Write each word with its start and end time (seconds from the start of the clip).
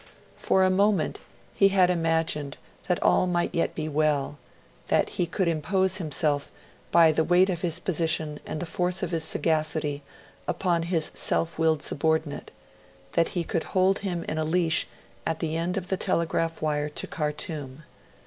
For 0.35 0.63
a 0.63 0.71
moment, 0.71 1.21
he 1.53 1.67
had 1.67 1.91
imagined 1.91 2.57
that 2.87 2.99
all 3.03 3.27
might 3.27 3.53
yet 3.53 3.75
be 3.75 3.87
well; 3.87 4.39
that 4.87 5.09
he 5.09 5.27
could 5.27 5.47
impose 5.47 5.97
himself, 5.97 6.51
by 6.89 7.11
the 7.11 7.23
weight 7.23 7.51
of 7.51 7.61
his 7.61 7.79
position 7.79 8.39
and 8.43 8.59
the 8.59 8.65
force 8.65 9.03
of 9.03 9.11
his 9.11 9.23
sagacity, 9.23 10.01
upon 10.47 10.81
his 10.81 11.11
self 11.13 11.59
willed 11.59 11.83
subordinate; 11.83 12.49
that 13.11 13.29
he 13.37 13.43
could 13.43 13.63
hold 13.77 13.99
him 13.99 14.23
in 14.23 14.39
a 14.39 14.43
leash 14.43 14.87
at 15.23 15.37
the 15.37 15.55
end 15.55 15.77
of 15.77 15.89
the 15.89 15.97
telegraph 15.97 16.63
wire 16.63 16.89
to 16.89 17.05
Khartoum. 17.05 17.83